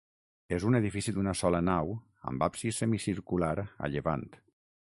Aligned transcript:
És 0.55 0.63
un 0.69 0.77
edifici 0.77 1.13
d'una 1.17 1.33
sola 1.41 1.59
nau, 1.67 1.93
amb 2.31 2.45
absis 2.47 2.81
semicircular 2.85 3.53
a 3.61 3.91
llevant. 3.97 4.27